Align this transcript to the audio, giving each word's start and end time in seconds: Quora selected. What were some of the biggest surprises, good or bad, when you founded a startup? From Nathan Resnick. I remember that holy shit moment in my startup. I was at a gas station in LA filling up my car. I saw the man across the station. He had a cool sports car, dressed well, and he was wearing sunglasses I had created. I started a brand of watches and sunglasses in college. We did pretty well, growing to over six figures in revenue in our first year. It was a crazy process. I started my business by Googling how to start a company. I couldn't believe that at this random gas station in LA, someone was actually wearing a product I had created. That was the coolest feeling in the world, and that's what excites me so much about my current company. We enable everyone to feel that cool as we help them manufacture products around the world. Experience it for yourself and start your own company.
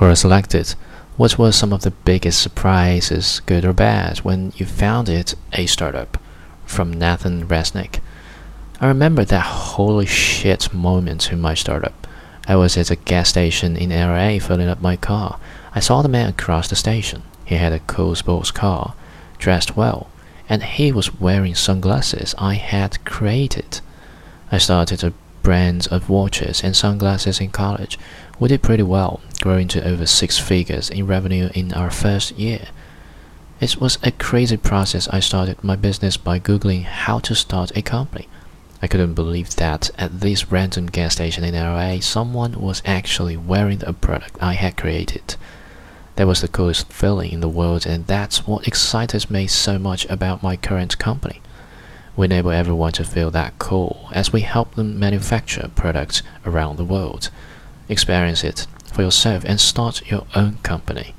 Quora 0.00 0.16
selected. 0.16 0.76
What 1.18 1.36
were 1.36 1.52
some 1.52 1.74
of 1.74 1.82
the 1.82 1.90
biggest 1.90 2.40
surprises, 2.40 3.42
good 3.44 3.66
or 3.66 3.74
bad, 3.74 4.20
when 4.20 4.54
you 4.56 4.64
founded 4.64 5.34
a 5.52 5.66
startup? 5.66 6.16
From 6.64 6.90
Nathan 6.90 7.46
Resnick. 7.46 8.00
I 8.80 8.86
remember 8.86 9.26
that 9.26 9.44
holy 9.44 10.06
shit 10.06 10.72
moment 10.72 11.30
in 11.30 11.38
my 11.38 11.52
startup. 11.52 12.06
I 12.48 12.56
was 12.56 12.78
at 12.78 12.90
a 12.90 12.96
gas 12.96 13.28
station 13.28 13.76
in 13.76 13.90
LA 13.90 14.38
filling 14.38 14.70
up 14.70 14.80
my 14.80 14.96
car. 14.96 15.38
I 15.74 15.80
saw 15.80 16.00
the 16.00 16.08
man 16.08 16.30
across 16.30 16.68
the 16.68 16.76
station. 16.76 17.22
He 17.44 17.56
had 17.56 17.74
a 17.74 17.80
cool 17.80 18.14
sports 18.14 18.50
car, 18.50 18.94
dressed 19.36 19.76
well, 19.76 20.08
and 20.48 20.62
he 20.62 20.92
was 20.92 21.20
wearing 21.20 21.54
sunglasses 21.54 22.34
I 22.38 22.54
had 22.54 23.04
created. 23.04 23.82
I 24.50 24.56
started 24.56 25.04
a 25.04 25.12
brand 25.42 25.88
of 25.90 26.08
watches 26.08 26.64
and 26.64 26.74
sunglasses 26.74 27.38
in 27.38 27.50
college. 27.50 27.98
We 28.38 28.48
did 28.48 28.62
pretty 28.62 28.82
well, 28.82 29.20
growing 29.40 29.68
to 29.68 29.86
over 29.86 30.06
six 30.06 30.38
figures 30.38 30.90
in 30.90 31.06
revenue 31.06 31.50
in 31.54 31.72
our 31.72 31.90
first 31.90 32.32
year. 32.32 32.68
It 33.60 33.80
was 33.80 33.98
a 34.02 34.10
crazy 34.10 34.56
process. 34.56 35.08
I 35.08 35.20
started 35.20 35.62
my 35.62 35.76
business 35.76 36.16
by 36.16 36.38
Googling 36.38 36.84
how 36.84 37.18
to 37.20 37.34
start 37.34 37.76
a 37.76 37.82
company. 37.82 38.28
I 38.82 38.86
couldn't 38.86 39.14
believe 39.14 39.56
that 39.56 39.90
at 39.98 40.20
this 40.20 40.50
random 40.50 40.86
gas 40.86 41.12
station 41.14 41.44
in 41.44 41.54
LA, 41.54 42.00
someone 42.00 42.60
was 42.60 42.82
actually 42.86 43.36
wearing 43.36 43.82
a 43.84 43.92
product 43.92 44.38
I 44.40 44.54
had 44.54 44.78
created. 44.78 45.36
That 46.16 46.26
was 46.26 46.40
the 46.40 46.48
coolest 46.48 46.90
feeling 46.92 47.32
in 47.32 47.40
the 47.40 47.48
world, 47.48 47.86
and 47.86 48.06
that's 48.06 48.46
what 48.46 48.66
excites 48.66 49.30
me 49.30 49.46
so 49.46 49.78
much 49.78 50.06
about 50.06 50.42
my 50.42 50.56
current 50.56 50.98
company. 50.98 51.42
We 52.16 52.24
enable 52.24 52.50
everyone 52.50 52.92
to 52.92 53.04
feel 53.04 53.30
that 53.30 53.58
cool 53.58 54.08
as 54.12 54.32
we 54.32 54.40
help 54.40 54.74
them 54.74 54.98
manufacture 54.98 55.70
products 55.74 56.22
around 56.46 56.76
the 56.76 56.84
world. 56.84 57.30
Experience 57.88 58.42
it 58.44 58.66
for 58.90 59.02
yourself 59.02 59.44
and 59.44 59.60
start 59.60 60.10
your 60.10 60.26
own 60.34 60.58
company. 60.62 61.14